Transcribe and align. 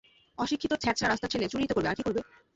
অশিক্ষিত, 0.37 0.73
ছ্যাছড়া, 0.73 1.09
রাস্তার 1.09 1.29
ছেলে, 1.29 1.45
চুরিই 1.49 1.67
তো 1.67 1.73
করবে, 1.73 1.89
আর 1.89 1.95
কী 1.95 2.03
করবে? 2.03 2.21